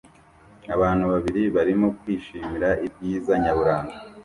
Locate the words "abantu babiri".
0.75-1.41